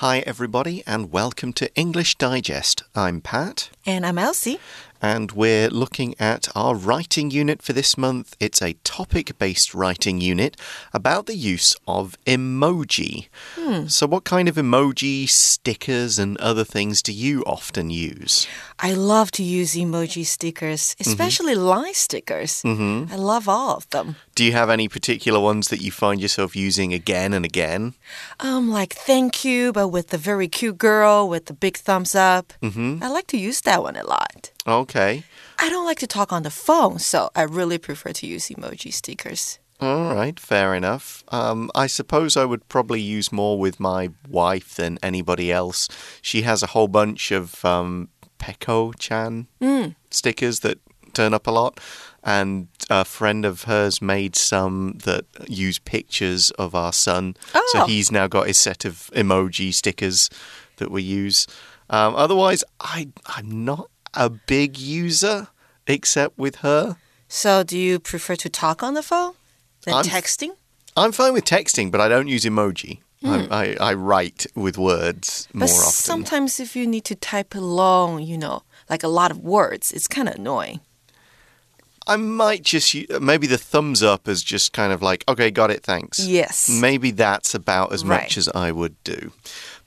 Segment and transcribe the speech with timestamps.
[0.00, 2.84] Hi, everybody, and welcome to English Digest.
[2.94, 3.68] I'm Pat.
[3.84, 4.58] And I'm Elsie.
[5.02, 8.36] And we're looking at our writing unit for this month.
[8.38, 10.56] It's a topic based writing unit
[10.92, 13.28] about the use of emoji.
[13.56, 13.86] Hmm.
[13.88, 18.46] So, what kind of emoji, stickers, and other things do you often use?
[18.78, 21.10] I love to use emoji stickers, Mm-hmm.
[21.10, 22.62] especially line stickers.
[22.64, 24.16] I love all of them.
[24.34, 27.94] Do you have any particular ones that you find yourself using again and again?
[28.40, 32.52] Um, like thank you, but with the very cute girl with the big thumbs up.
[32.62, 33.02] Mm-hmm.
[33.02, 34.50] I like to use that one a lot.
[34.66, 35.24] Okay.
[35.58, 38.92] I don't like to talk on the phone, so I really prefer to use emoji
[38.92, 39.58] stickers.
[39.80, 41.24] All right, fair enough.
[41.28, 45.88] Um, I suppose I would probably use more with my wife than anybody else.
[46.20, 49.46] She has a whole bunch of um, Peko chan
[50.10, 50.78] stickers that
[51.14, 51.80] turn up a lot.
[52.22, 57.34] And a friend of hers made some that use pictures of our son.
[57.54, 57.68] Oh.
[57.72, 60.28] So he's now got his set of emoji stickers
[60.76, 61.46] that we use.
[61.88, 65.48] Um, otherwise, I, I'm not a big user
[65.86, 66.96] except with her.
[67.28, 69.34] So, do you prefer to talk on the phone
[69.84, 70.50] than I'm- texting?
[70.96, 72.98] I'm fine with texting, but I don't use emoji.
[73.24, 73.52] I, hmm.
[73.52, 75.92] I, I write with words more But often.
[75.92, 80.08] sometimes if you need to type long, you know, like a lot of words, it's
[80.08, 80.80] kind of annoying.
[82.06, 85.82] I might just maybe the thumbs up is just kind of like, okay, got it,
[85.82, 86.18] thanks.
[86.18, 86.68] Yes.
[86.68, 89.32] Maybe that's about as much as I would do.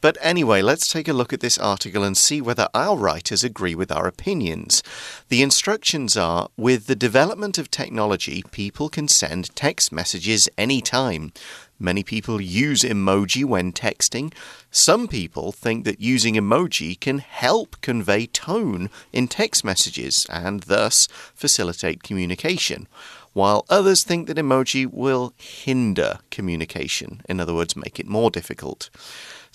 [0.03, 3.73] But anyway, let's take a look at this article and see whether our writers agree
[3.73, 4.83] with our opinions.
[5.29, 11.31] The instructions are with the development of technology, people can send text messages anytime.
[11.79, 14.33] Many people use emoji when texting.
[14.71, 21.07] Some people think that using emoji can help convey tone in text messages and thus
[21.33, 22.89] facilitate communication
[23.33, 28.89] while others think that emoji will hinder communication, in other words, make it more difficult.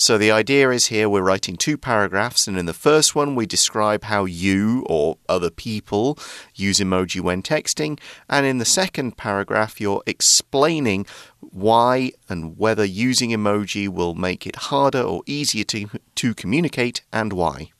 [0.01, 3.47] So the idea is here we're writing two paragraphs, and in the first one, we
[3.47, 6.17] describe how you or other people
[6.55, 7.99] use emoji when texting,
[8.29, 11.05] and in the second paragraph, you're explaining
[11.41, 17.33] why and whether using emoji will make it harder or easier to, to communicate and
[17.33, 17.73] why.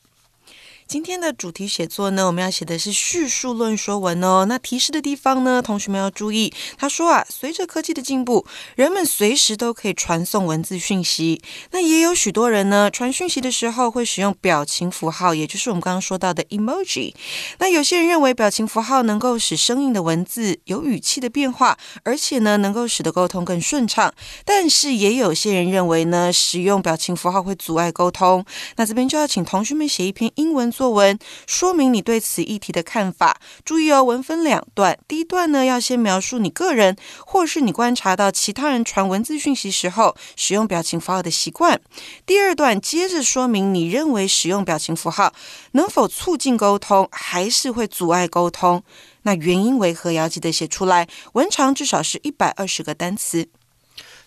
[0.89, 4.45] 今天的主题写作呢，我们要写的是叙述论说文哦。
[4.49, 6.51] 那提示的地方呢，同学们要注意。
[6.79, 11.43] 他说啊，随着科技的进步，人们随时都可以传送文字讯息。
[11.69, 17.13] 那也有许多人呢，传讯息的时候会使用表情符号，也就是我们刚刚说到的 emoji。
[17.59, 24.11] 那有些人认为表情符号能够使生硬的文字有语气的变化，而且呢，能够使得沟通更顺畅。
[24.43, 28.43] 但是也有些人认为呢，使用表情符号会阻碍沟通。
[28.77, 33.41] 那这边就要请同学们写一篇英文作文，说明你对此议题的看法。
[33.65, 36.95] 注意哦，文分两段，第一段呢要先描述你个人，
[37.25, 41.81] 或是你观察到其他人传文字讯息时候使用表情符号的习惯。
[42.25, 45.33] 第二段接着说明你认为使用表情符号
[45.73, 48.81] 能否促进沟通，还是会阻碍沟通。
[49.23, 50.13] 那原因为何？
[50.13, 51.09] 要记得写出来。
[51.33, 53.49] 文长至少是一百二十个单词。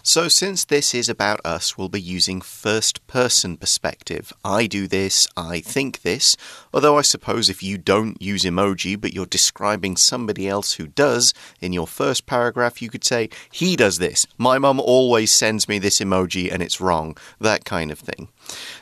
[0.05, 4.33] So, since this is about us, we'll be using first person perspective.
[4.45, 6.37] I do this, I think this.
[6.75, 11.33] Although, I suppose if you don't use emoji but you're describing somebody else who does,
[11.61, 14.27] in your first paragraph, you could say, He does this.
[14.37, 17.17] My mum always sends me this emoji and it's wrong.
[17.39, 18.27] That kind of thing.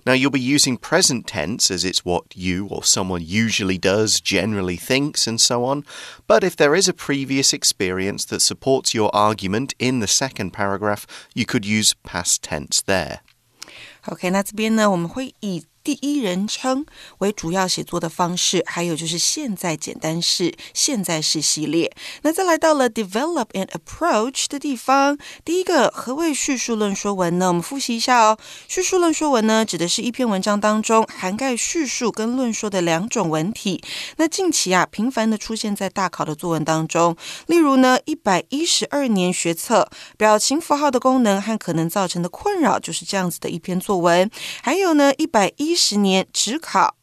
[0.05, 4.77] Now, you'll be using present tense as it's what you or someone usually does, generally
[4.77, 5.83] thinks, and so on.
[6.27, 11.05] But if there is a previous experience that supports your argument in the second paragraph,
[11.33, 13.19] you could use past tense there.
[14.07, 16.84] OK，那这边呢，我们会以 第一人称
[17.18, 21.90] 为主要写作的方式，还有就是现在简单式、现在式系列。
[22.22, 27.48] 那再来到了 develop and approach 的地方，第一个何谓叙述论说文呢？
[27.48, 28.38] 我们复习一下哦。
[28.68, 33.82] 叙述论说文呢，指的是一篇文章当中涵盖叙述跟论说的两种文体。
[34.16, 37.16] 那近期啊，频繁的出现在大考的作文当中。
[37.46, 44.30] 例如呢，一百一十二年学测表情符号的功能和可能造成的困扰，就是这样子的一篇作文。
[44.62, 46.94] 还有呢，一百一十年只考。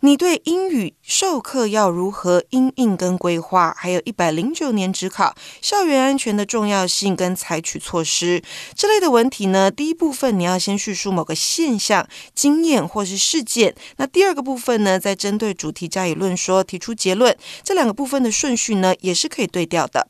[0.00, 3.74] 你对英语授课要如何因应跟规划？
[3.74, 8.42] 还有一百零九年只考校园安全的重要性跟采取措施
[8.74, 9.70] 这类的文体呢？
[9.70, 17.34] 第一部分你要先叙述某个现象、经验或是事件，那第二个部分呢，再针对主题加以论说，提出结论。
[17.62, 20.06] 这两个部分的顺序呢，也是可以对调的。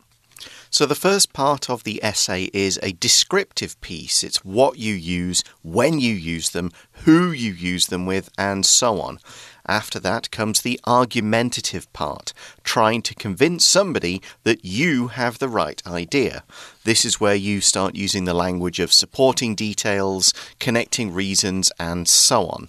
[0.74, 4.24] So, the first part of the essay is a descriptive piece.
[4.24, 6.72] It's what you use, when you use them,
[7.04, 9.20] who you use them with, and so on.
[9.68, 12.32] After that comes the argumentative part,
[12.64, 16.42] trying to convince somebody that you have the right idea.
[16.82, 22.48] This is where you start using the language of supporting details, connecting reasons, and so
[22.48, 22.68] on.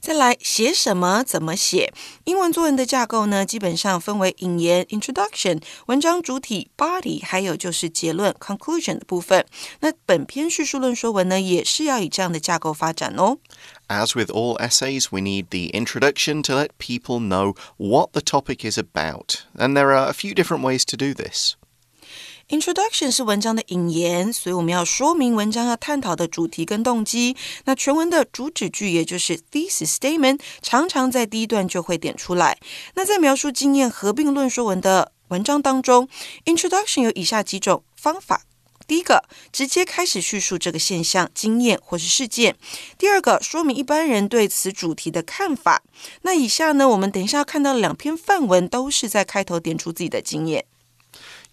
[0.00, 1.24] 再来写什么？
[1.24, 1.92] 怎么写？
[2.24, 9.44] 英文作文的架构呢，基本上分为引言 （introduction）、文章主体 （body），还有就是结论 （conclusion） 的部分。
[9.80, 13.38] 那本篇叙述论说文呢，也是要以这样的架构发展哦。
[13.88, 18.78] As with all essays, we need the introduction to let people know what the topic is
[18.78, 21.54] about, and there are a few different ways to do this.
[22.51, 27.37] Introduction 是文章的引言，所以我们要说明文章要探讨的主题跟动机。
[27.63, 32.57] 那全文的主旨句，也就是 thesis statement，常常在第一段就会点出来。
[32.95, 36.09] 那在描述经验合并论说文的文章当中
[36.43, 38.41] ，Introduction 有以下几种方法：
[38.85, 42.55] 第一个，直接开始叙述这个现象、经验或是事件；
[42.97, 45.83] 第二个，说明一般人对此主题的看法。
[46.23, 50.65] 那以下呢，我们等一下要看到两篇范文，都是在开头点出自己的经验。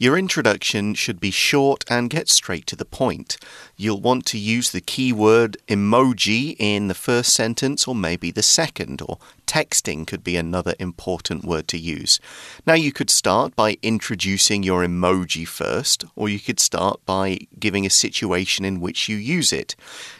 [0.01, 3.37] Your introduction should be short and get straight to the point.
[3.77, 9.03] You'll want to use the keyword emoji in the first sentence or maybe the second,
[9.03, 9.19] or
[9.49, 12.21] texting could be another important word to use.
[12.65, 17.85] Now, you could start by introducing your emoji first, or you could start by giving
[17.85, 19.75] a situation in which you use it.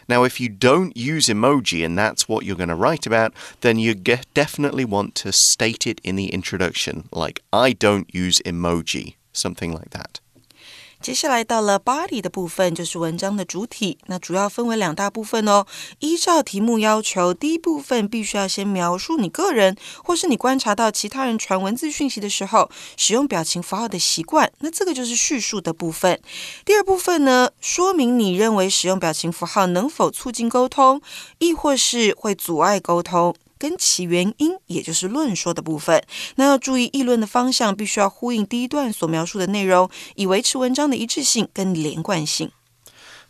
[0.09, 3.79] Now, if you don't use emoji and that's what you're going to write about, then
[3.79, 9.71] you definitely want to state it in the introduction, like, I don't use emoji something
[9.71, 10.21] like that.
[11.01, 13.97] 接下来到了 body 的部分，就是文章的主体。
[14.07, 15.65] 那主要分为两大部分哦。
[15.99, 24.51] 依照题目要求，第一部分必须要先描述你个人，或是你观察到其他人传文字讯息的时候使用表情符号的习惯。
[24.59, 26.19] 那这个就是叙述的部分。
[26.65, 31.01] 第二部分呢，说明你认为使用表情符号能否促进沟通，
[31.37, 33.33] 亦或是会阻碍沟通。
[33.59, 36.01] 跟其原因，也就是论说的部分。
[36.37, 42.49] 那要注意议论的方向，必须要呼应第一段所描述的内容，以维持文章的一致性跟连贯性。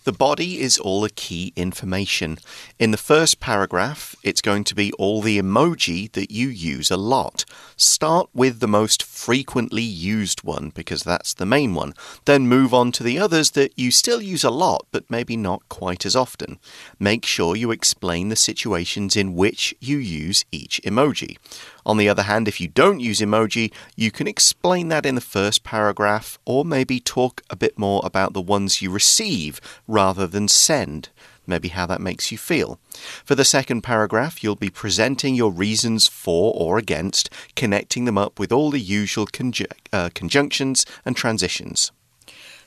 [0.09, 2.39] The body is all the key information.
[2.79, 6.97] In the first paragraph, it's going to be all the emoji that you use a
[6.97, 7.45] lot.
[7.75, 11.93] Start with the most frequently used one because that's the main one.
[12.25, 15.69] Then move on to the others that you still use a lot but maybe not
[15.69, 16.57] quite as often.
[16.97, 21.37] Make sure you explain the situations in which you use each emoji.
[21.85, 25.21] On the other hand, if you don't use emoji, you can explain that in the
[25.21, 30.47] first paragraph or maybe talk a bit more about the ones you receive rather than
[30.47, 31.09] send.
[31.47, 32.79] Maybe how that makes you feel.
[33.25, 38.37] For the second paragraph, you'll be presenting your reasons for or against, connecting them up
[38.37, 41.91] with all the usual conju uh, conjunctions and transitions.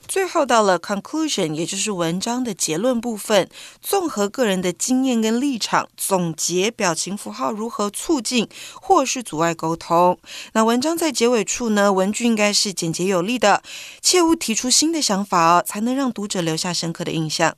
[0.07, 3.49] 最后到了 conclusion，也就是文章的结论部分，
[3.81, 10.19] 综合个人的经验跟立场，总结表情符号如何促进或是阻碍沟通。
[10.53, 13.63] 那文章在结尾处呢，文句应该是简洁有力的，
[14.01, 17.55] 切勿提出新的想法哦，才能让读者留下深刻的印象。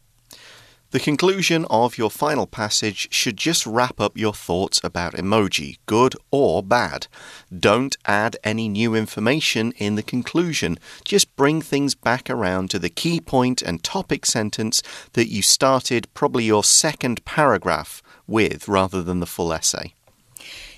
[0.95, 6.15] The conclusion of your final passage should just wrap up your thoughts about emoji, good
[6.31, 7.09] or bad.
[7.53, 10.79] Don't add any new information in the conclusion.
[11.05, 16.07] Just bring things back around to the key point and topic sentence that you started
[16.15, 19.95] probably your second paragraph with rather than the full essay.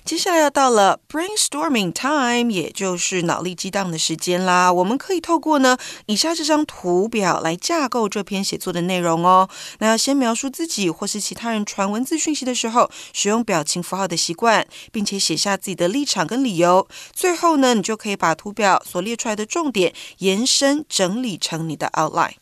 [0.07, 4.71] 接下来要到了 brainstorming time，也就是脑力激荡的时间啦。
[4.71, 9.49] 我们可以透过呢以下这张图表来架构这篇写作的内容哦。
[9.79, 16.87] 那要先描述自己或是其他人传文字讯息的时候使用表情符号的习惯，并且写下自己的立场跟理由。
[17.11, 22.35] 最后呢，你就可以把图表所列出来的重点延伸整理成你的 outline。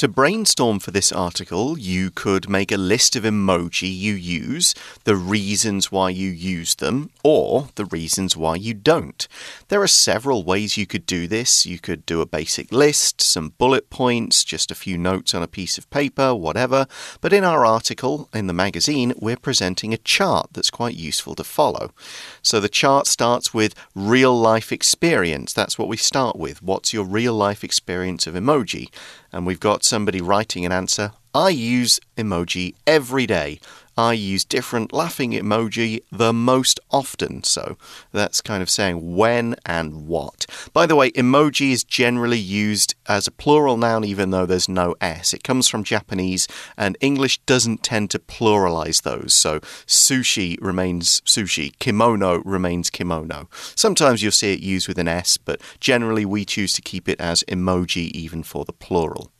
[0.00, 5.14] To brainstorm for this article, you could make a list of emoji you use, the
[5.14, 9.28] reasons why you use them, or the reasons why you don't.
[9.68, 11.66] There are several ways you could do this.
[11.66, 15.46] You could do a basic list, some bullet points, just a few notes on a
[15.46, 16.86] piece of paper, whatever.
[17.20, 21.44] But in our article in the magazine, we're presenting a chart that's quite useful to
[21.44, 21.92] follow.
[22.40, 25.52] So the chart starts with real life experience.
[25.52, 26.62] That's what we start with.
[26.62, 28.88] What's your real life experience of emoji?
[29.32, 31.12] And we've got somebody writing an answer.
[31.34, 33.60] I use emoji every day.
[34.00, 37.44] I use different laughing emoji the most often.
[37.44, 37.76] So
[38.12, 40.46] that's kind of saying when and what.
[40.72, 44.94] By the way, emoji is generally used as a plural noun even though there's no
[45.02, 45.34] S.
[45.34, 49.34] It comes from Japanese and English doesn't tend to pluralize those.
[49.34, 53.50] So sushi remains sushi, kimono remains kimono.
[53.74, 57.20] Sometimes you'll see it used with an S, but generally we choose to keep it
[57.20, 59.30] as emoji even for the plural.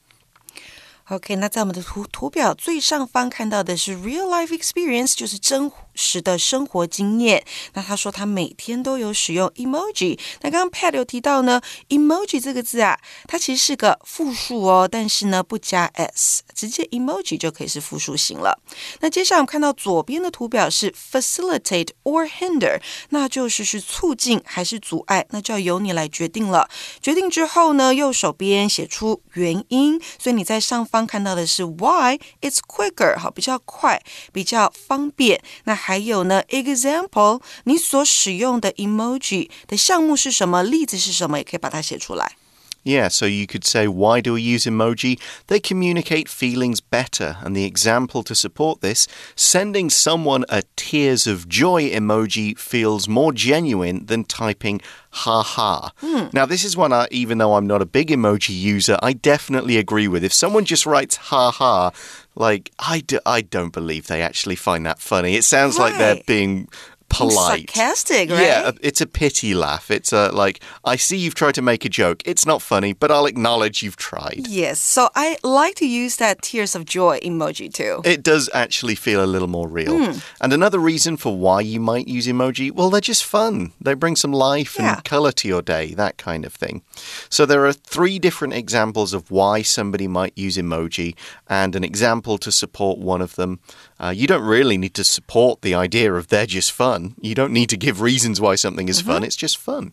[1.10, 5.68] OK，那在我们的图图表最上方看到的是 real life experience，就是真
[6.00, 7.44] 实的生活经验。
[7.74, 10.18] 那他说他每天都有使用 emoji。
[10.40, 18.58] 那刚刚 Pat 有提到呢，emoji 这个字啊，它其实是个复数哦，但是呢不加 s，直接 emoji 就可以是复数型了。
[19.00, 22.80] 那接下来我们看到左边的图表是 facilitate or hinder，
[23.10, 26.66] 那就是是促进还是阻碍，那就要由你来决定了。
[27.02, 31.00] 决定之后呢，右手边写出原因，所以你在上方。
[31.10, 34.00] 看到的是 why it's quicker，好，比较快，
[34.32, 35.42] 比较方便。
[35.64, 40.62] 那还还有呢，example，你所使用的 emoji 的项目是什么？
[40.62, 41.38] 例子是什么？
[41.38, 42.36] 也可以把它写出来。
[42.82, 45.20] Yeah, so you could say, why do we use emoji?
[45.48, 47.36] They communicate feelings better.
[47.42, 49.06] And the example to support this
[49.36, 55.92] sending someone a tears of joy emoji feels more genuine than typing ha ha.
[56.00, 56.32] Mm.
[56.32, 59.76] Now, this is one I, even though I'm not a big emoji user, I definitely
[59.76, 60.24] agree with.
[60.24, 61.90] If someone just writes ha ha,
[62.34, 65.34] like, I, do, I don't believe they actually find that funny.
[65.36, 65.90] It sounds right.
[65.90, 66.68] like they're being
[67.10, 67.70] polite.
[67.70, 68.40] Sarcastic, right?
[68.40, 69.90] Yeah, it's a pity laugh.
[69.90, 72.22] It's a like, I see you've tried to make a joke.
[72.24, 74.46] It's not funny, but I'll acknowledge you've tried.
[74.48, 78.00] Yes, so I like to use that tears of joy emoji too.
[78.04, 79.92] It does actually feel a little more real.
[79.92, 80.24] Mm.
[80.40, 83.72] And another reason for why you might use emoji, well, they're just fun.
[83.80, 84.94] They bring some life yeah.
[84.94, 86.82] and color to your day, that kind of thing.
[87.28, 91.16] So there are three different examples of why somebody might use emoji
[91.48, 93.58] and an example to support one of them
[93.99, 97.15] Uh, you don't really need to support the idea of they're just fun.
[97.21, 99.13] You don't need to give reasons why something is mm -hmm.
[99.13, 99.91] fun, it's just fun.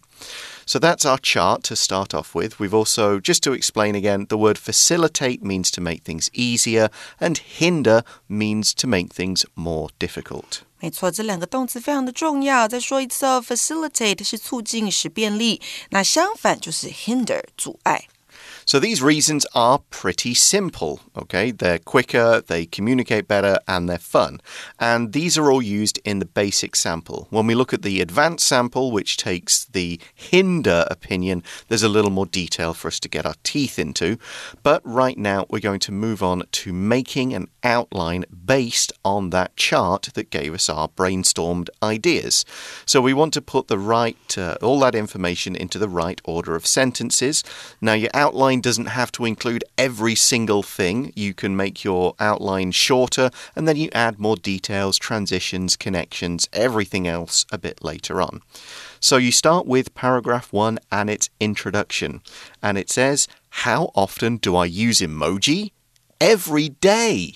[0.65, 2.61] So that's our chart to start off with.
[2.61, 7.39] We've also, just to explain again, the word facilitate means to make things easier, and
[7.59, 10.61] hinder means to make things more difficult.
[10.81, 12.69] 没错，这两个动词非常的重要。
[12.69, 18.09] 再说一次哦，facilitate 是促进、使便利，那相反就是 hinder 阻碍。
[18.68, 21.52] So these reasons are pretty simple, okay?
[21.52, 24.42] They're quicker, they communicate better, and they're fun.
[24.78, 27.28] And these are all used in the basic sample.
[27.30, 32.12] When we look at the advanced sample, which takes the hinder opinion, there's a little
[32.12, 34.18] more detail for us to get our teeth into.
[34.64, 39.56] But right now, we're going to move on to making an outline based on that
[39.56, 42.44] chart that gave us our brainstormed ideas.
[42.86, 46.54] So we want to put the right, uh, all that information into the right order
[46.54, 47.46] of sentences.
[47.80, 51.14] Now, your outline outline doesn't have to include every single thing.
[51.16, 57.08] You can make your outline shorter and then you add more details, transitions, connections, everything
[57.08, 58.42] else a bit later on.
[59.00, 62.22] So you start with paragraph one and its introduction.
[62.62, 63.28] And it says,
[63.64, 65.72] How often do I use emoji?
[66.20, 67.34] Every day.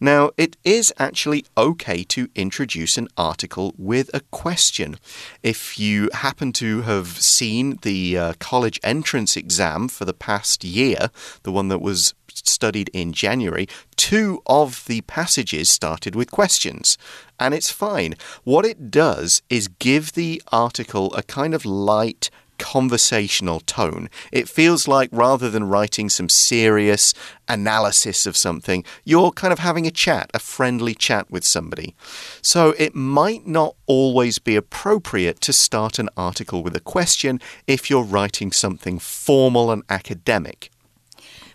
[0.00, 4.96] Now, it is actually okay to introduce an article with a question.
[5.42, 11.10] If you happen to have seen the uh, college entrance exam for the past year,
[11.42, 13.66] the one that was studied in January,
[13.96, 16.98] two of the passages started with questions.
[17.38, 18.14] And it's fine.
[18.44, 24.08] What it does is give the article a kind of light, conversational tone.
[24.32, 27.14] It feels like rather than writing some serious
[27.48, 31.94] analysis of something, you're kind of having a chat, a friendly chat with somebody.
[32.42, 37.90] So it might not always be appropriate to start an article with a question if
[37.90, 40.70] you're writing something formal and academic.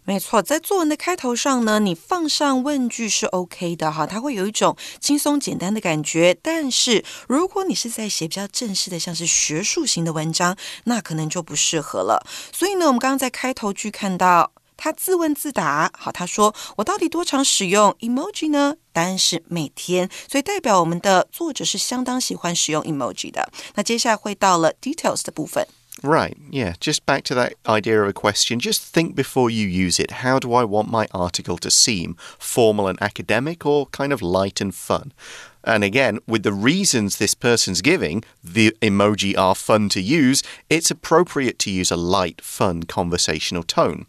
[0.05, 6.35] 没错，在作文的开头上呢，你放上问句是 OK 的哈，它会有一种轻松简单的感觉。
[6.41, 12.25] 但是如果你是在写比较正式的，像是学术型的文章，那可能就不适合了。
[12.51, 18.75] 所以呢，我们刚刚在开头句看到他自问自答，好，他说我到底多常使用 emoji 呢？
[18.91, 23.51] 答案是每天，所以代表我们的作者是相当喜欢使用 emoji 的。
[23.75, 25.67] 那接下来会到了 details 的部分。
[26.01, 26.75] Right, yeah.
[26.79, 28.59] Just back to that idea of a question.
[28.59, 30.11] Just think before you use it.
[30.11, 32.15] How do I want my article to seem?
[32.37, 35.11] Formal and academic or kind of light and fun?
[35.63, 40.89] And again, with the reasons this person's giving, the emoji are fun to use, it's
[40.89, 44.05] appropriate to use a light, fun conversational tone.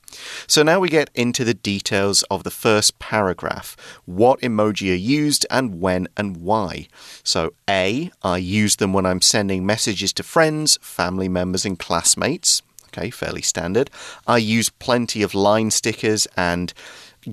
[0.46, 3.76] So now we get into the details of the first paragraph.
[4.04, 6.86] What emoji are used and when and why.
[7.24, 12.62] So, A, I use them when I'm sending messages to friends, family members, and classmates.
[12.88, 13.88] Okay, fairly standard.
[14.26, 16.72] I use plenty of line stickers and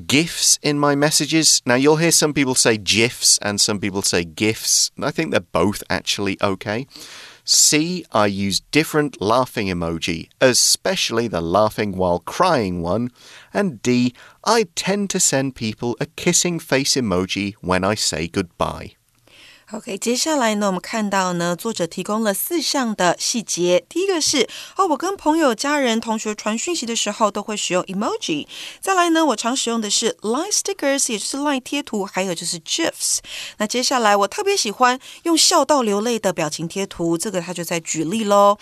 [0.05, 1.61] GIFs in my messages.
[1.65, 4.91] Now, you'll hear some people say GIFs and some people say GIFs.
[5.01, 6.87] I think they're both actually okay.
[7.45, 13.09] C, I use different laughing emoji, especially the laughing while crying one.
[13.53, 14.13] And D,
[14.43, 18.96] I tend to send people a kissing face emoji when I say goodbye.
[19.73, 23.83] OK，接下来呢，我们看到呢，作者提供了四项的细节。
[23.89, 24.47] 第一个是
[24.77, 28.47] 哦，我跟朋友、家人、同学传讯息的时候都会使用 emoji。
[28.79, 33.17] 再来呢，我常使用的是 line stickers，也就是 line 贴图，还有就是 gifs。
[33.57, 38.57] 那接下来我特别喜欢用笑到流泪的表情贴图，这个他就在举例喽。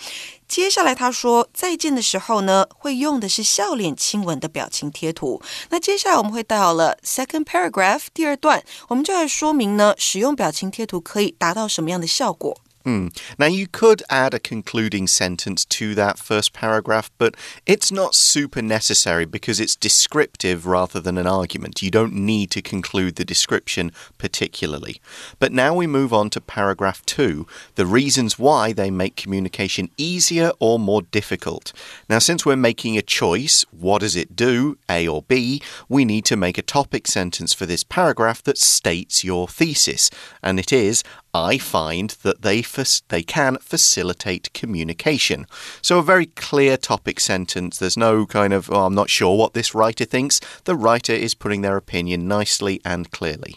[0.48, 5.42] 接下来他说再见的时候呢，会用的是笑脸亲吻的表情贴图。
[5.70, 12.56] 那接下来我们会到了 second paragraph 第二段，我们就来说明呢，使用表情贴图可以达到什么样的效果。
[12.86, 13.08] Hmm.
[13.36, 17.34] Now, you could add a concluding sentence to that first paragraph, but
[17.66, 21.82] it's not super necessary because it's descriptive rather than an argument.
[21.82, 25.00] You don't need to conclude the description particularly.
[25.40, 30.52] But now we move on to paragraph two the reasons why they make communication easier
[30.60, 31.72] or more difficult.
[32.08, 36.24] Now, since we're making a choice, what does it do, A or B, we need
[36.26, 40.08] to make a topic sentence for this paragraph that states your thesis.
[40.40, 41.02] And it is
[41.35, 42.61] I find that they
[43.07, 45.45] they can facilitate communication.
[45.81, 47.77] So a very clear topic sentence.
[47.77, 50.39] There's no kind of oh, I'm not sure what this writer thinks.
[50.65, 53.55] The writer is putting their opinion nicely and clearly.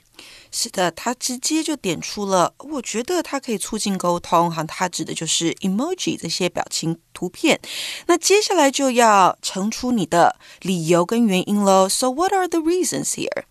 [0.52, 4.48] 是的，他直接就点出了，我觉得它可以促进沟通。
[4.48, 7.60] 哈，它指的就是 emoji 这些表情图片。
[8.06, 11.88] 那接下来就要呈出你的理由跟原因喽。
[11.88, 13.42] So what are the reasons here?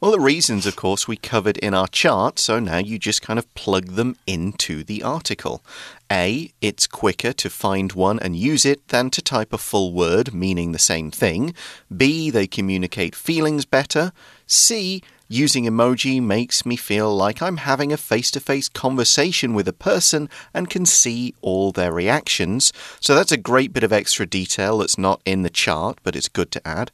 [0.00, 3.38] Well, the reasons, of course, we covered in our chart, so now you just kind
[3.38, 5.62] of plug them into the article.
[6.10, 10.34] A, it's quicker to find one and use it than to type a full word
[10.34, 11.54] meaning the same thing.
[11.94, 14.12] B, they communicate feelings better.
[14.46, 19.66] C, using emoji makes me feel like I'm having a face to face conversation with
[19.66, 22.72] a person and can see all their reactions.
[23.00, 26.28] So that's a great bit of extra detail that's not in the chart, but it's
[26.28, 26.90] good to add.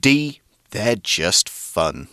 [0.00, 0.40] D,
[0.74, 2.08] they're just fun.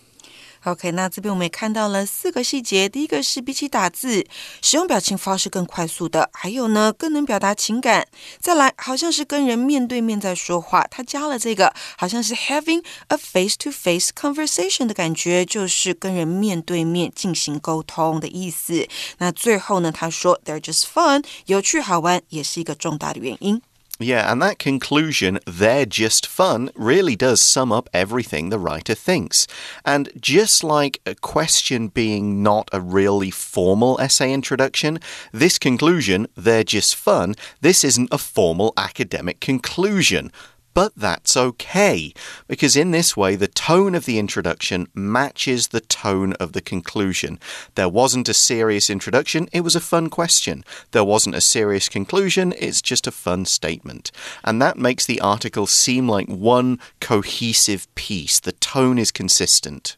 [0.64, 2.88] OK，那这边我们也看到了四个细节。
[2.88, 4.28] 第一个是比起打字，
[4.62, 8.08] 使用表情符号是更快速的，还有呢，更能表达情感。
[8.40, 18.88] 再来，好像是跟人面对面在说话，他加了这个，好像是 having a face-to-face conversation 的感觉，就是跟人面对面进行沟通的意思。
[19.18, 23.60] 那最后呢，他说 they're just fun，有趣好玩，也是一个重大的原因。
[24.02, 29.46] Yeah, and that conclusion, they're just fun, really does sum up everything the writer thinks.
[29.86, 35.00] And just like a question being not a really formal essay introduction,
[35.32, 40.32] this conclusion, they're just fun, this isn't a formal academic conclusion
[40.77, 42.13] But that's okay,
[42.49, 47.39] because in this way, the tone of the introduction matches the tone of the conclusion.
[47.77, 50.65] There wasn't a serious introduction, it was a fun question.
[50.91, 54.13] There wasn't a serious conclusion, it's just a fun statement.
[54.45, 58.39] And that makes the article seem like one cohesive piece.
[58.39, 59.97] The tone is consistent.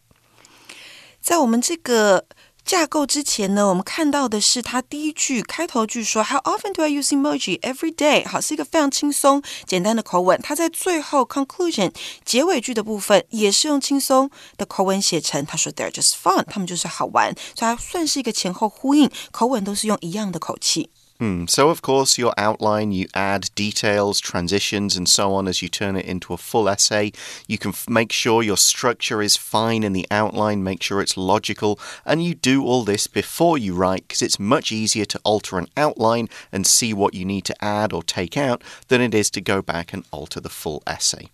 [1.21, 2.25] 在我们这个
[2.66, 8.28] 架构之前呢，我们看到的是它第一句开头句说 How often do I use emoji every day？
[8.28, 10.40] 好，是一个非常轻松简单的口吻。
[10.42, 15.46] 它在最后 conclusion 结尾句的部分也是用轻松的口吻写成。
[15.46, 20.90] 他说 They're just fun，他们就是好玩，所以它算是一个前后呼应，口吻都是用一样的口气。
[21.20, 21.46] Hmm.
[21.48, 25.96] So, of course, your outline, you add details, transitions, and so on as you turn
[25.96, 27.12] it into a full essay.
[27.48, 31.80] You can make sure your structure is fine in the outline, make sure it's logical,
[32.06, 35.68] and you do all this before you write because it's much easier to alter an
[35.78, 39.42] outline and see what you need to add or take out than it is to
[39.42, 41.30] go back and alter the full essay.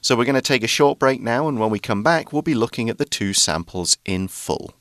[0.00, 2.42] So, we're going to take a short break now, and when we come back, we'll
[2.42, 4.74] be looking at the two samples in full.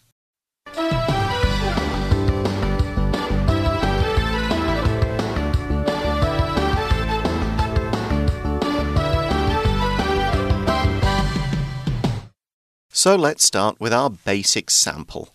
[12.99, 15.29] So let's start with our basic sample.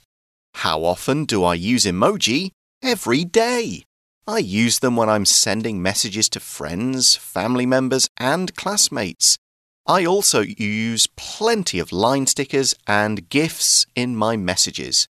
[0.57, 2.51] How often do I use emoji?
[2.83, 3.85] Every day.
[4.27, 9.39] I use them when I'm sending messages to friends, family members, and classmates.
[9.87, 15.09] I also use plenty of line stickers and GIFs in my messages.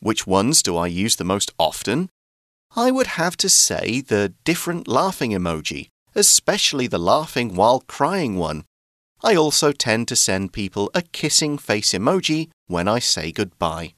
[0.00, 2.08] Which ones do I use the most often?
[2.74, 8.64] I would have to say the different laughing emoji, especially the laughing while crying one.
[9.24, 13.94] I also tend to send people a kissing face emoji when I say goodbye.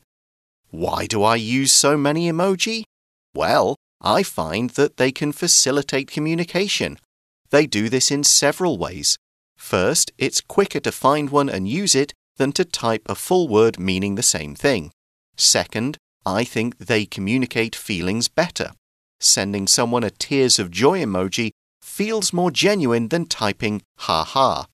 [0.71, 2.85] Why do I use so many emoji?
[3.35, 6.99] Well, I find that they can facilitate communication.
[7.51, 9.17] They do this in several ways.
[9.57, 13.79] First, it's quicker to find one and use it than to type a full word
[13.79, 14.91] meaning the same thing.
[15.37, 18.73] Second, I think they communicate feelings better.
[19.21, 24.67] Sending someone a tears of joy emoji feels more genuine than typing ha ha.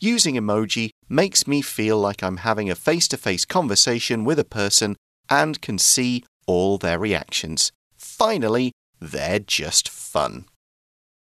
[0.00, 4.44] Using emoji makes me feel like I'm having a face to face conversation with a
[4.44, 4.96] person
[5.28, 7.72] and can see all their reactions.
[7.96, 10.44] Finally, they're just fun.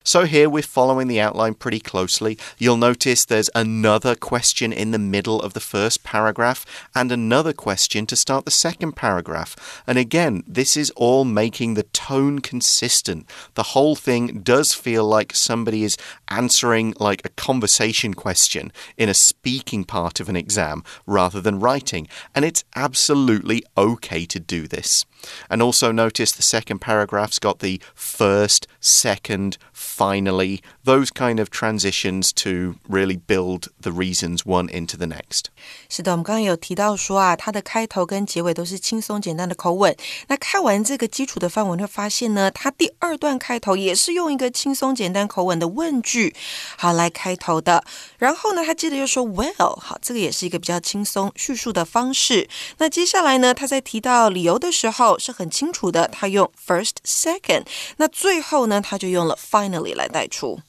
[0.04, 2.36] So here we're following the outline pretty closely.
[2.58, 8.06] You'll notice there's another question in the middle of the first paragraph and another question
[8.06, 9.82] to start the second paragraph.
[9.86, 13.26] And again, this is all making the tone consistent.
[13.54, 15.96] The whole thing does feel like somebody is
[16.28, 22.08] answering like a conversation question in a speaking part of an exam rather than writing.
[22.34, 25.04] And it's absolutely okay to do this.
[25.48, 32.31] And also notice the second paragraph's got the first, second, finally, those kind of transitions
[32.35, 35.45] to really build the reasons one into the next.
[35.89, 39.95] 是的，我们刚刚有提到说啊，它的开头跟结尾都是轻松简单的口吻。
[40.27, 46.35] 那看完这个基础的范文，会发现呢，它第二段开头也是用一个轻松简单口吻的问句，
[46.77, 47.83] 好来开头的。
[48.17, 52.49] 然后呢，他接着又说 Well，好，这个也是一个比较轻松叙述的方式。
[52.77, 57.65] 那接下来呢，他在提到理由的时候是很清楚的，他用 first second。
[57.97, 60.59] 那最后呢，他就用了 finally 来带出。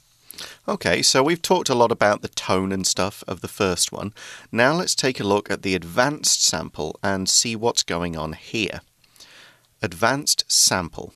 [0.67, 4.13] Okay, so we've talked a lot about the tone and stuff of the first one.
[4.51, 8.81] Now let's take a look at the advanced sample and see what's going on here.
[9.81, 11.13] Advanced sample.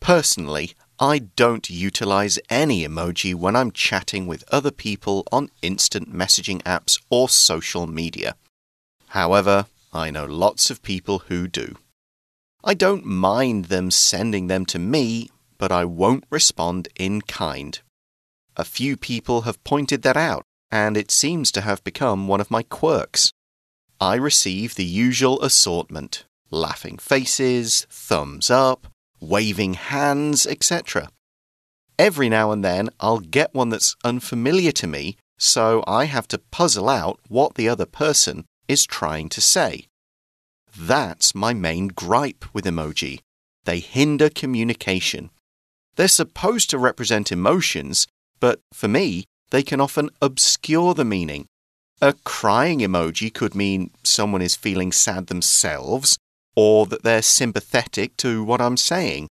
[0.00, 6.62] Personally, I don't utilize any emoji when I'm chatting with other people on instant messaging
[6.62, 8.34] apps or social media.
[9.08, 11.76] However, I know lots of people who do.
[12.62, 17.80] I don't mind them sending them to me, but I won't respond in kind.
[18.60, 22.50] A few people have pointed that out, and it seems to have become one of
[22.50, 23.32] my quirks.
[23.98, 28.86] I receive the usual assortment laughing faces, thumbs up,
[29.18, 31.08] waving hands, etc.
[31.98, 36.44] Every now and then I'll get one that's unfamiliar to me, so I have to
[36.50, 39.86] puzzle out what the other person is trying to say.
[40.78, 43.20] That's my main gripe with emoji.
[43.64, 45.30] They hinder communication.
[45.96, 48.06] They're supposed to represent emotions,
[48.40, 51.46] but for me, they can often obscure the meaning.
[52.00, 56.18] A crying emoji could mean someone is feeling sad themselves
[56.56, 59.28] or that they're sympathetic to what I'm saying.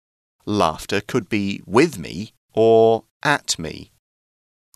[0.46, 3.90] Laughter could be with me or at me.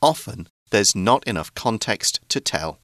[0.02, 2.80] Often, there's not enough context to tell.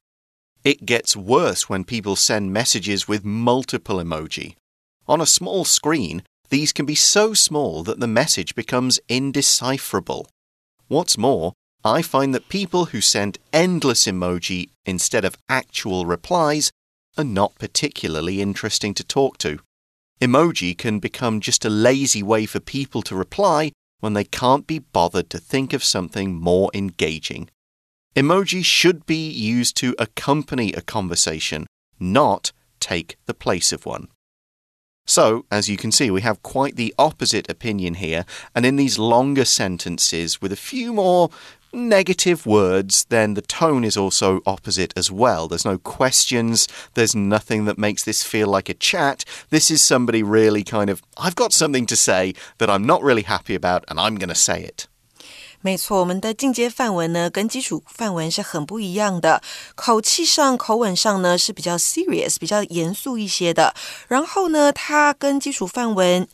[0.63, 4.55] It gets worse when people send messages with multiple emoji.
[5.07, 10.27] On a small screen, these can be so small that the message becomes indecipherable.
[10.93, 11.53] What's more,
[11.83, 16.69] I find that people who send endless emoji instead of actual replies
[17.17, 19.57] are not particularly interesting to talk to.
[20.21, 24.77] Emoji can become just a lazy way for people to reply when they can't be
[24.77, 27.49] bothered to think of something more engaging.
[28.15, 31.65] Emoji should be used to accompany a conversation,
[31.99, 34.09] not take the place of one.
[35.05, 38.97] So, as you can see, we have quite the opposite opinion here, and in these
[38.97, 41.29] longer sentences with a few more
[41.73, 45.47] negative words, then the tone is also opposite as well.
[45.47, 49.25] There's no questions, there's nothing that makes this feel like a chat.
[49.49, 53.23] This is somebody really kind of, I've got something to say that I'm not really
[53.23, 54.87] happy about, and I'm going to say it.
[55.63, 59.41] 没错，我们的进阶范文呢，跟基础范文是很不一样的。
[59.75, 63.73] 口气上、口吻上呢是比较 serious、比较严肃一些的。
[64.09, 66.27] 然后呢，它跟基础范文。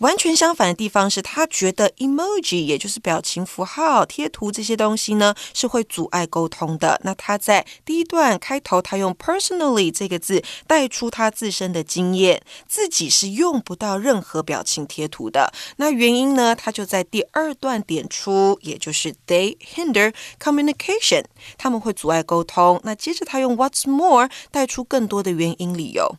[0.00, 7.00] 完全相反的地方是他觉得 emoji 也就是表情符号、贴图这些东西呢是会阻碍沟通的。
[7.04, 15.52] 那他在第一段开头，他用 personally 这个字带出他自身的经验，自己是用不到任何表情贴图的。
[15.76, 21.24] 那原因呢，他就在第二段点出，也就是 they hinder communication，
[21.58, 22.80] 他们会阻碍沟通。
[22.84, 26.16] 那接着他用 what's more 带出更多的原因理由。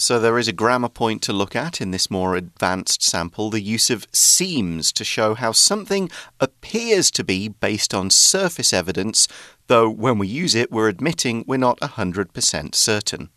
[0.00, 3.60] So there is a grammar point to look at in this more advanced sample the
[3.60, 6.10] use of seems to show how something
[6.40, 9.28] appears to be based on surface evidence,
[9.66, 13.28] though when we use it, we're admitting we're not 100% certain.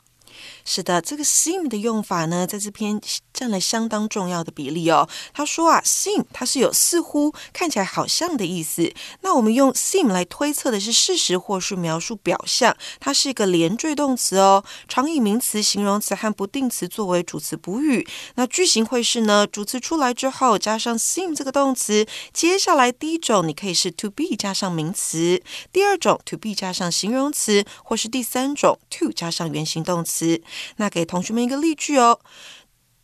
[0.66, 3.00] 是的，这个 seem 的用法呢，在这篇
[3.34, 5.08] 占了相当重要的比例哦。
[5.34, 8.94] 他说啊，seem 它是有似乎、看起来好像的意思。
[9.22, 18.08] 那我们用 seem 来推测的是事实或是描述表象，它是一个连缀动词哦，常以名词、形容词和不定词作为主词补语。
[18.36, 30.42] 那句型会是呢，主词出来之后加上 seem 这个动词，接下来第一种你可以是 to be 加上名词，第二种 to be 加上形容词，或是第三种 to 加上原形动词。
[30.78, 32.20] 那给同学们一个例句哦。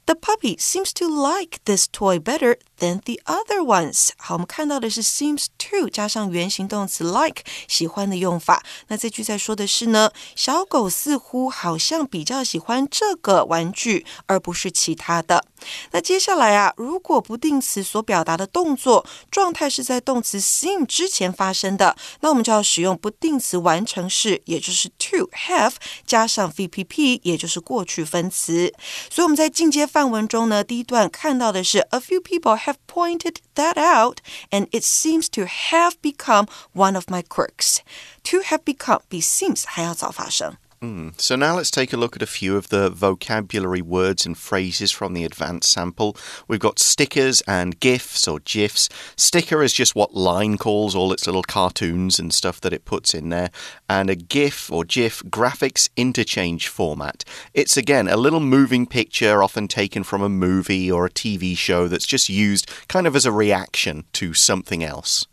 [0.10, 4.10] The puppy seems to like this toy better than the other ones。
[4.18, 8.64] 好，我们看到的是 seems to 加上原形动词 like 喜欢的用法。
[8.88, 15.46] 那这句在说的是呢，小狗似乎好像比较喜欢这个玩具，而不是其他的。
[15.92, 25.74] 那接下来啊，如果不定词所表达的动作状态是在动词 seem 之前发生的，那我们就要使用不定词完成式，也就是 to have
[26.08, 28.74] 加上 VPP，也就是过去分词。
[29.12, 34.19] 所以我们在进阶文中呢，第一段看到的是 A few people have pointed that out,
[34.51, 37.79] and it seems to have become one of my quirks.
[38.25, 40.57] To have become 比 seems 还要早发生。
[40.82, 41.20] Mm.
[41.20, 44.92] So now let's take a look at a few of the vocabulary words and phrases
[44.92, 46.16] from the advanced sample.
[46.48, 48.88] We've got stickers and GIFs or GIFs.
[49.18, 53.14] Sticker is just what Line calls all its little cartoons and stuff that it puts
[53.14, 53.52] in there.
[53.90, 57.26] And a GIF or GIF, graphics interchange format.
[57.54, 61.90] It's again a little moving picture, often taken from a movie or a TV show
[61.90, 65.28] that's just used kind of as a reaction to something else.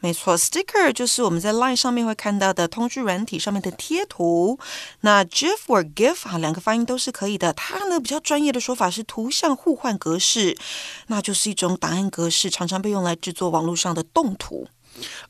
[0.00, 4.58] 没错，sticker 就是我们在 Line 上面会看到的通讯软体上面的贴图。
[5.00, 7.52] 那 GIF 或 GIF 啊，两个发音都是可以的。
[7.52, 10.56] 它呢比较专业的说法是图像互换格式，
[11.08, 14.68] 那就是一种档案格式，常常被用来制作网络上的动图。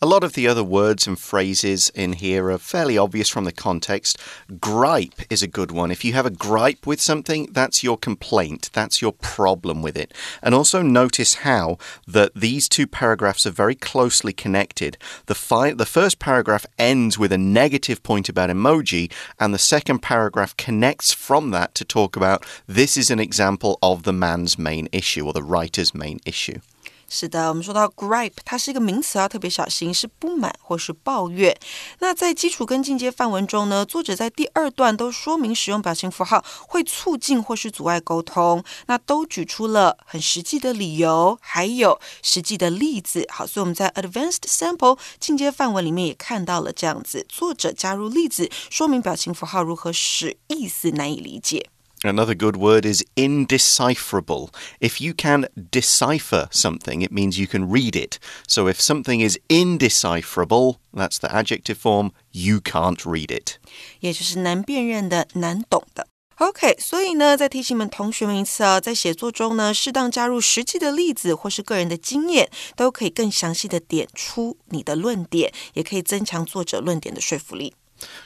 [0.01, 3.53] A lot of the other words and phrases in here are fairly obvious from the
[3.53, 4.19] context.
[4.61, 5.91] Gripe is a good one.
[5.91, 10.15] If you have a gripe with something, that's your complaint, that's your problem with it.
[10.43, 14.97] And also notice how that these two paragraphs are very closely connected.
[15.27, 20.57] The, the first paragraph ends with a negative point about emoji, and the second paragraph
[20.57, 25.27] connects from that to talk about this is an example of the man's main issue
[25.27, 26.61] or the writer's main issue.
[27.11, 31.59] 是的，我们说到 gripe，它是一个名词，要特别小心，是不满或是抱怨。
[32.01, 43.27] 那在基础跟进阶范文中呢，作者在第二段都说明使用表情符号会促进或是阻碍沟通，那都举出了很实际的理由，还有实际的例子。
[43.31, 51.71] 好，所以我们在 advanced sample 进阶范文里面也看到了这样子，作者加入例子说明表情符号如何使意思难以理解。
[52.06, 54.50] Another good word is indecipherable.
[54.82, 58.18] If you can decipher something, it means you can read it.
[58.46, 63.58] So if something is indecipherable, that's the adjective form, you can't read it.
[64.02, 66.08] 也就是难辨认的、难懂的。
[66.40, 77.74] OK，所以呢，再提醒们同学们一次啊，在写作中呢，适当加入实际的例子或是个人的经验，都可以更详细的点出你的论点，也可以增强作者论点的说服力。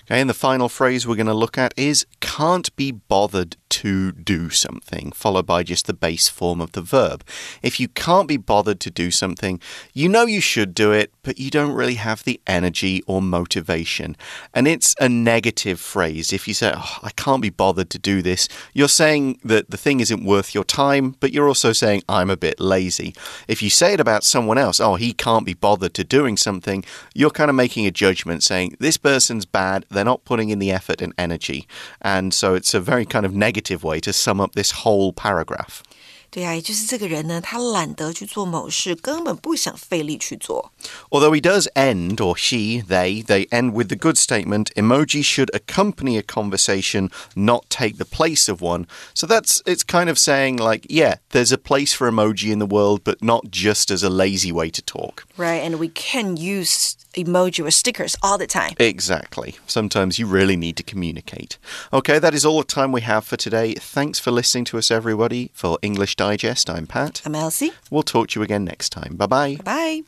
[0.04, 4.12] Okay, and the final phrase we're going to look at is can't be bothered to
[4.12, 7.24] do something, followed by just the base form of the verb.
[7.62, 9.60] If you can't be bothered to do something,
[9.94, 14.14] you know you should do it, but you don't really have the energy or motivation.
[14.52, 16.34] And it's a negative phrase.
[16.34, 19.78] If you say, oh, I can't be bothered to do this, you're saying that the
[19.78, 23.14] thing isn't worth your time, but you're also saying, I'm a bit lazy.
[23.48, 26.84] If you say it about someone else, oh, he can't be bothered to doing something,
[27.14, 30.70] you're kind of making a judgment saying, this person's bad, they're not putting in the
[30.70, 31.66] effort and energy.
[32.00, 35.12] And so it's a very kind of negative negative way to sum up this whole
[35.12, 35.82] paragraph.
[36.31, 40.71] 对呀、啊，也就是这个人呢，他懒得去做某事，根本不想费力去做。
[41.09, 46.17] Although he does end, or she, they, they end with the good statement emoji should accompany
[46.17, 48.87] a conversation, not take the place of one.
[49.13, 52.65] So that's, it's kind of saying, like, yeah, there's a place for emoji in the
[52.65, 55.25] world, but not just as a lazy way to talk.
[55.37, 58.73] Right, and we can use emoji or stickers all the time.
[58.77, 59.55] Exactly.
[59.65, 61.57] Sometimes you really need to communicate.
[61.91, 63.73] Okay, that is all the time we have for today.
[63.73, 65.49] Thanks for listening to us, everybody.
[65.53, 67.20] For English Digest, I'm Pat.
[67.24, 67.72] I'm Elsie.
[67.90, 69.16] We'll talk to you again next time.
[69.16, 69.56] Bye bye.
[69.64, 70.02] Bye.